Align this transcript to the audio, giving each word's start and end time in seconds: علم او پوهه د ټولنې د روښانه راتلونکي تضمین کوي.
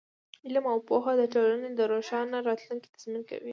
علم 0.45 0.65
او 0.73 0.79
پوهه 0.87 1.13
د 1.17 1.23
ټولنې 1.33 1.69
د 1.73 1.81
روښانه 1.91 2.37
راتلونکي 2.49 2.87
تضمین 2.95 3.23
کوي. 3.29 3.49